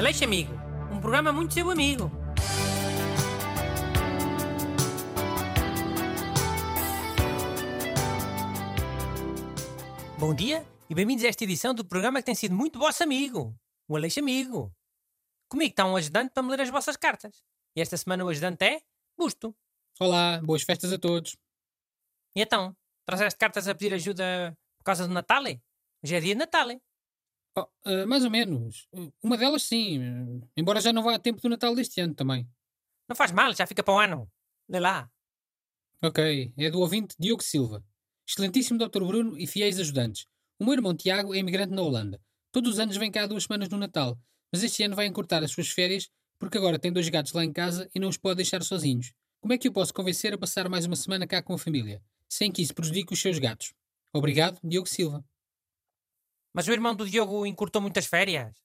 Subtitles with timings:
[0.00, 0.54] Aleixo Amigo,
[0.90, 2.10] um programa muito seu amigo.
[10.18, 13.54] Bom dia e bem-vindos a esta edição do programa que tem sido muito vosso amigo,
[13.86, 14.74] o Aleixo Amigo.
[15.50, 17.44] Comigo está um ajudante para me ler as vossas cartas.
[17.76, 18.80] E esta semana o ajudante é
[19.18, 19.54] Busto.
[20.00, 21.36] Olá, boas festas a todos.
[22.34, 22.74] E então,
[23.04, 25.42] trouxeste cartas a pedir ajuda por causa do Natal?
[26.02, 26.68] Hoje é dia de Natal.
[27.56, 28.88] Oh, uh, mais ou menos.
[29.22, 32.48] Uma delas sim, uh, embora já não vá a tempo do Natal deste ano também.
[33.08, 34.30] Não faz mal, já fica para o ano.
[34.68, 35.10] Lê lá.
[36.02, 37.84] Ok, é do ouvinte Diogo Silva.
[38.26, 39.04] Excelentíssimo Dr.
[39.04, 40.26] Bruno e fiéis ajudantes.
[40.58, 42.20] O meu irmão Tiago é imigrante na Holanda.
[42.52, 44.18] Todos os anos vem cá duas semanas no Natal,
[44.52, 46.08] mas este ano vai encurtar as suas férias
[46.38, 49.12] porque agora tem dois gatos lá em casa e não os pode deixar sozinhos.
[49.40, 52.02] Como é que eu posso convencer a passar mais uma semana cá com a família,
[52.28, 53.74] sem que isso prejudique os seus gatos?
[54.12, 55.24] Obrigado, Diogo Silva.
[56.54, 58.56] Mas o irmão do Diogo encurtou muitas férias?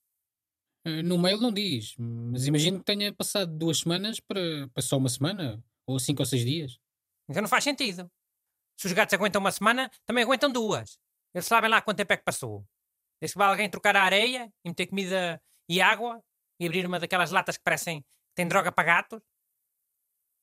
[0.86, 4.96] Uh, no mail não diz, mas imagino que tenha passado duas semanas para, para só
[4.96, 6.78] uma semana, ou cinco ou seis dias.
[7.28, 8.10] Então não faz sentido.
[8.76, 10.98] Se os gatos aguentam uma semana, também aguentam duas.
[11.34, 12.66] Eles sabem lá quanto tempo é que passou.
[13.20, 16.22] Desde que vai alguém trocar a areia e meter comida e água
[16.60, 19.20] e abrir uma daquelas latas que parecem que têm droga para gatos.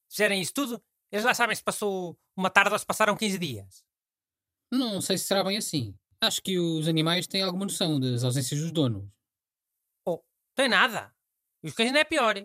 [0.09, 3.38] Se fizerem isso tudo, eles lá sabem se passou uma tarde ou se passaram 15
[3.38, 3.84] dias.
[4.72, 5.96] Não sei se será bem assim.
[6.24, 9.06] Acho que os animais têm alguma noção das ausências dos donos.
[10.08, 10.24] Oh,
[10.56, 11.14] tem nada.
[11.62, 12.36] E os cães não é pior.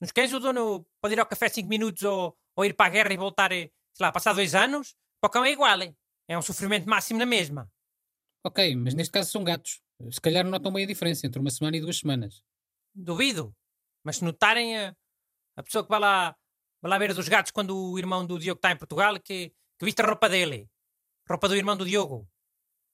[0.00, 2.90] Nos cães o dono pode ir ao café 5 minutos ou, ou ir para a
[2.90, 4.96] guerra e voltar, sei lá, passar dois anos.
[5.20, 5.78] Para o cão é igual.
[6.26, 7.70] É um sofrimento máximo na mesma.
[8.44, 9.80] Ok, mas neste caso são gatos.
[10.10, 12.42] Se calhar notam bem a diferença entre uma semana e duas semanas.
[12.92, 13.54] Duvido.
[14.02, 14.96] Mas se notarem a,
[15.56, 16.36] a pessoa que vai lá,
[16.82, 19.84] vai lá ver dos gatos quando o irmão do Diogo está em Portugal, que, que
[19.84, 20.68] viste a roupa dele.
[21.28, 22.28] Roupa do irmão do Diogo.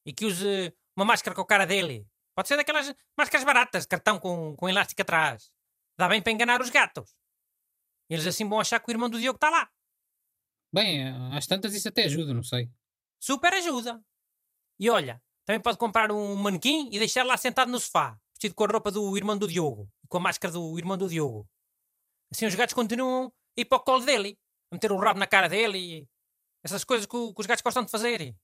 [0.06, 2.06] E que use uma máscara com a cara dele.
[2.34, 5.50] Pode ser daquelas máscaras baratas, cartão com, com elástico atrás.
[5.98, 7.14] Dá bem para enganar os gatos.
[8.08, 9.70] Eles assim vão achar que o irmão do Diogo está lá.
[10.72, 12.70] Bem, às tantas isso até ajuda, não sei.
[13.20, 14.02] Super ajuda.
[14.80, 18.64] E olha, também pode comprar um manequim e deixar lá sentado no sofá, vestido com
[18.64, 21.48] a roupa do irmão do Diogo, com a máscara do irmão do Diogo.
[22.32, 24.38] Assim os gatos continuam a ir para o colo dele,
[24.70, 26.08] a meter o rabo na cara dele e
[26.64, 28.34] essas coisas que, que os gatos gostam de fazer.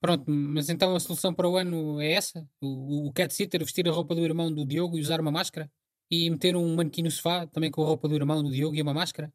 [0.00, 2.48] Pronto, mas então a solução para o ano é essa?
[2.60, 5.70] O, o cat sitter vestir a roupa do irmão do Diogo e usar uma máscara?
[6.10, 8.80] E meter um manequim no sofá também com a roupa do irmão do Diogo e
[8.80, 9.32] uma máscara?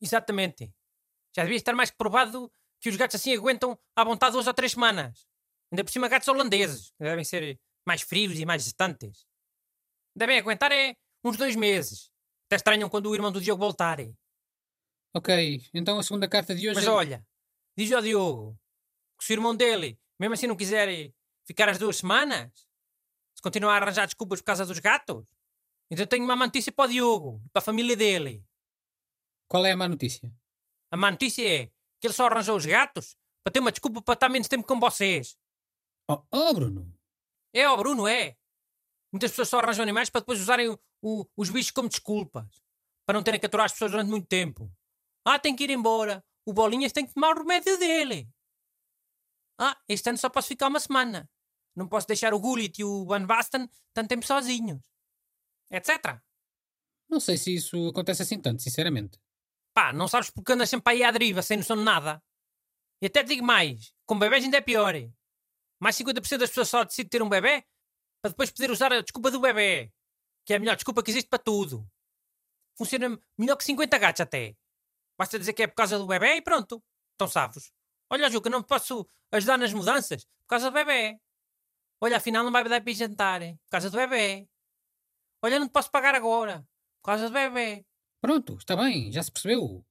[0.00, 0.70] Exatamente.
[1.34, 4.54] Já devia estar mais que provado que os gatos assim aguentam à vontade duas ou
[4.54, 5.26] três semanas.
[5.72, 9.26] Ainda por cima gatos holandeses, que devem ser mais frios e mais distantes.
[10.14, 10.94] Devem aguentar é
[11.24, 12.10] uns dois meses.
[12.46, 13.98] Até estranham quando o irmão do Diogo voltar.
[15.14, 16.90] Ok, então a segunda carta de hoje Mas é...
[16.90, 17.26] olha,
[17.76, 18.58] diz ao Diogo
[19.24, 21.12] se o irmão dele, mesmo assim não quiser
[21.46, 22.50] ficar as duas semanas,
[23.34, 25.24] se continuar a arranjar desculpas por causa dos gatos,
[25.90, 28.44] então tenho uma má notícia para o Diogo, para a família dele.
[29.48, 30.30] Qual é a má notícia?
[30.90, 31.66] A má notícia é
[32.00, 34.78] que ele só arranjou os gatos para ter uma desculpa para estar menos tempo com
[34.78, 35.38] vocês.
[36.10, 36.94] Oh, oh Bruno!
[37.54, 38.36] É, ó Bruno, é.
[39.12, 42.62] Muitas pessoas só arranjam animais para depois usarem o, o, os bichos como desculpas.
[43.06, 44.70] Para não terem que aturar as pessoas durante muito tempo.
[45.24, 46.22] Ah, tem que ir embora.
[46.44, 48.28] O Bolinhas tem que tomar o remédio dele.
[49.58, 51.28] Ah, este ano só posso ficar uma semana.
[51.74, 54.80] Não posso deixar o Gullit e o Van Basten tanto tempo sozinhos.
[55.70, 56.20] Etc.
[57.08, 59.18] Não sei se isso acontece assim tanto, sinceramente.
[59.74, 62.22] Pá, não sabes porque andas sempre aí à deriva, sem noção de nada.
[63.00, 64.94] E até te digo mais, com bebês ainda é pior.
[65.80, 67.64] Mais 50% das pessoas só decidem ter um bebê
[68.20, 69.92] para depois poder usar a desculpa do bebê,
[70.44, 71.88] que é a melhor desculpa que existe para tudo.
[72.76, 74.56] Funciona melhor que 50 gatos até.
[75.16, 76.82] Basta dizer que é por causa do bebê e pronto.
[77.12, 77.72] Estão salvos.
[78.10, 81.18] Olha, Juca, não posso ajudar nas mudanças por causa do bebê.
[82.00, 84.48] Olha, afinal não vai dar para jantar por causa do bebê.
[85.42, 86.66] Olha, não posso pagar agora
[87.00, 87.84] por causa do bebê.
[88.20, 89.84] Pronto, está bem, já se percebeu.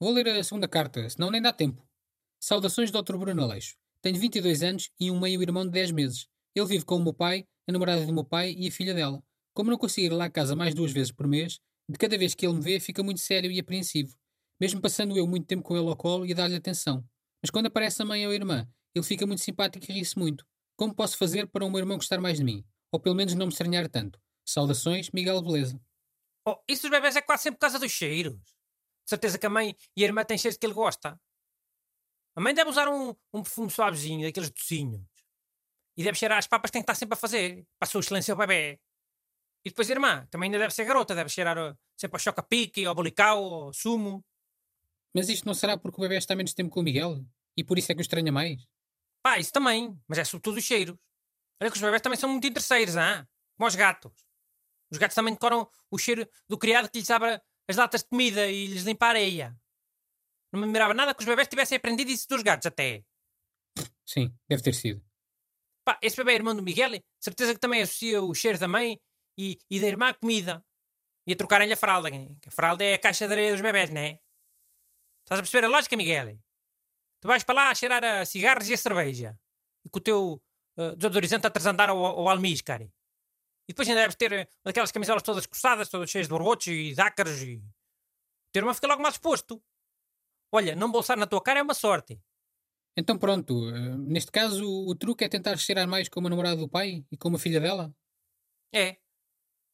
[0.00, 1.86] Vou ler a segunda carta, senão nem dá tempo.
[2.40, 3.16] Saudações, Dr.
[3.16, 3.76] Bruno Aleixo.
[4.02, 6.26] Tenho 22 anos e um meio-irmão de 10 meses.
[6.54, 9.22] Ele vive com o meu pai, a namorada do meu pai e a filha dela.
[9.54, 12.34] Como não consigo ir lá à casa mais duas vezes por mês, de cada vez
[12.34, 14.16] que ele me vê fica muito sério e apreensivo,
[14.58, 17.04] mesmo passando eu muito tempo com ele ao colo e a dar-lhe atenção.
[17.42, 20.46] Mas quando aparece a mãe ou a irmã, ele fica muito simpático e ri-se muito.
[20.76, 22.64] Como posso fazer para o meu irmão gostar mais de mim?
[22.92, 24.20] Ou pelo menos não me estranhar tanto?
[24.44, 25.80] Saudações, Miguel Beleza.
[26.46, 28.34] Oh, isso dos bebés é quase sempre por causa dos cheiros.
[28.34, 31.20] De certeza que a mãe e a irmã têm cheiros que ele gosta.
[32.34, 35.02] A mãe deve usar um, um perfume suavezinho, daqueles docinhos.
[35.96, 37.66] E deve cheirar as papas que tem que estar sempre a fazer.
[37.78, 38.80] Para a sua excelência ao bebê.
[39.64, 42.86] E depois a irmã, também ainda deve ser garota, deve cheirar uh, sempre a choca-pique,
[42.86, 44.24] ao bolicau, ao sumo.
[45.14, 47.24] Mas isto não será porque o bebê está menos tempo com o Miguel?
[47.56, 48.64] E por isso é que o estranha mais?
[49.22, 49.98] Pá, isso também.
[50.08, 50.96] Mas é sobretudo os cheiros.
[51.60, 53.26] Olha que os bebés também são muito interesseiros, ah?
[53.56, 54.12] Como os gatos.
[54.90, 58.46] Os gatos também decoram o cheiro do criado que lhes abre as latas de comida
[58.50, 59.60] e lhes limpa a areia.
[60.52, 63.04] Não me admirava nada que os bebés tivessem aprendido isso dos gatos até.
[64.06, 65.04] Sim, deve ter sido.
[65.84, 69.00] Pá, esse bebê é irmão do Miguel, certeza que também associa o cheiro da mãe
[69.38, 70.64] e, e da irmã à comida.
[71.26, 72.10] E a trocarem-lhe a fralda.
[72.10, 74.18] que A fralda é a caixa de areia dos bebés, não é?
[75.30, 76.40] Estás a perceber a lógica, Miguel?
[77.20, 79.38] Tu vais para lá a cheirar a cigarros e a cerveja.
[79.84, 80.42] E com o teu
[80.76, 82.82] uh, desodorizante a transandar ao, ao almíscar.
[82.82, 82.90] E
[83.68, 87.00] depois ainda deves ter uh, aquelas camisolas todas coçadas, todas cheias de borbotes e de
[87.00, 87.40] ácaros.
[87.42, 87.58] E...
[87.58, 89.62] O teu irmão fica logo mal exposto.
[90.50, 92.20] Olha, não bolsar na tua cara é uma sorte.
[92.96, 96.68] Então pronto, eh, neste caso o truque é tentar cheirar mais como a namorada do
[96.68, 97.94] pai e como a filha dela?
[98.74, 98.96] É.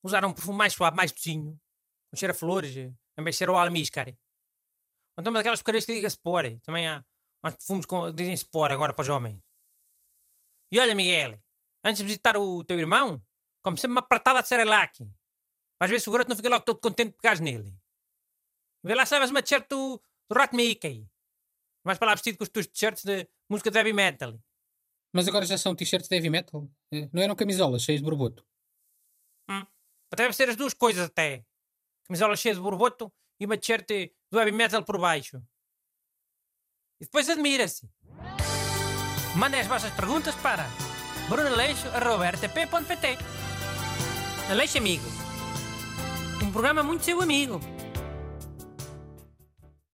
[0.02, 1.58] Usar um perfume mais suave, mais docinho.
[2.10, 4.14] Com cheiro a flores, eh, de cheiro ao almíscar.
[5.16, 6.58] Ou então uma daquelas porcarias que diga-se pôr.
[6.60, 7.04] Também há
[7.44, 9.40] uns perfumes que dizem-se pôr agora para os homens.
[10.70, 11.40] E olha, Miguel,
[11.84, 13.22] antes de visitar o teu irmão,
[13.62, 14.98] come sempre uma pratada de Cerelac.
[15.78, 17.72] Vais ver se o garoto não fica logo todo contente de pegares nele.
[18.84, 21.08] Vê lá, sabes uma t-shirt do, do Rat Mickey.
[21.84, 24.38] Vais para lá vestido com os teus t-shirts de música de heavy metal.
[25.14, 26.68] Mas agora já são t-shirts de heavy metal?
[26.92, 28.44] Eh, Não eram camisolas cheias de borboto?
[29.48, 29.64] Hum.
[30.10, 31.44] Até deve ser as duas coisas até.
[32.04, 35.42] Camisola cheia de borboto e uma t-shirt do heavy metal por baixo.
[37.00, 37.88] E depois admira-se.
[39.36, 40.66] Mandem as vossas perguntas para
[41.28, 43.18] brunaleixo.rtp.pt
[44.50, 45.04] Aleixo Amigo.
[46.42, 47.60] Um programa muito seu amigo.